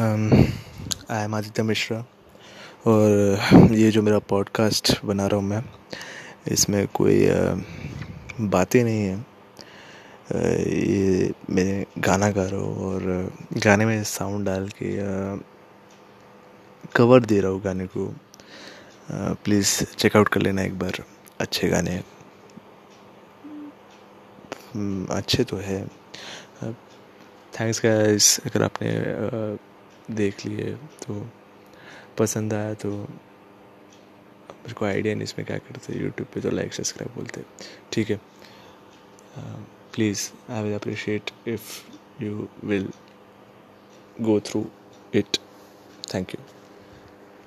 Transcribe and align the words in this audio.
I 0.00 1.24
am 1.24 1.34
Aditya 1.34 1.62
Mishra 1.62 1.98
और 2.86 3.72
ये 3.74 3.90
जो 3.90 4.02
मेरा 4.02 4.18
पॉडकास्ट 4.28 4.92
बना 5.04 5.26
रहा 5.26 5.40
हूँ 5.40 5.44
मैं, 5.44 5.62
इसमें 6.48 6.86
कोई 6.94 7.26
बातें 8.40 8.82
नहीं 8.84 9.02
है। 9.02 9.16
ये 10.30 11.32
मैं 11.50 11.84
गाना 11.98 12.30
गा 12.30 12.44
रहा 12.44 12.60
हूँ 12.60 12.86
और 12.86 13.32
गाने 13.64 13.86
में 13.86 14.02
साउंड 14.04 14.46
डाल 14.46 14.68
के 14.82 14.94
कवर 16.96 17.24
दे 17.24 17.40
रहा 17.40 17.50
हूँ 17.50 17.62
गाने 17.62 17.86
को। 17.86 18.06
प्लीज़ 19.10 19.82
चेकआउट 19.84 20.28
कर 20.28 20.40
लेना 20.40 20.62
एक 20.62 20.78
बार, 20.78 21.02
अच्छे 21.40 21.68
गाने। 21.68 22.02
अच्छे 25.16 25.44
तो 25.44 25.56
है। 25.56 25.86
थैंक्स 27.52 27.80
गाइस 27.84 28.38
अगर 28.46 28.62
आपने 28.62 29.66
देख 30.10 30.44
लिए 30.46 30.74
तो 31.06 31.14
पसंद 32.18 32.54
आया 32.54 32.74
तो 32.74 32.90
मेरे 32.90 34.74
को 34.74 34.84
आइडिया 34.84 35.14
नहीं 35.14 35.24
इसमें 35.24 35.46
क्या 35.46 35.58
करते 35.58 35.98
यूट्यूब 35.98 36.28
पे 36.34 36.40
तो 36.40 36.50
लाइक 36.50 36.74
सब्सक्राइब 36.74 37.14
बोलते। 37.14 37.44
ठीक 37.92 38.10
है। 38.10 38.20
Please 39.94 40.30
I 40.50 40.62
will 40.62 40.74
appreciate 40.74 41.30
if 41.48 42.22
you 42.22 42.48
will 42.64 42.88
go 44.20 44.38
through 44.40 44.64
it 45.14 45.36
thank 46.14 46.30
you 46.30 46.40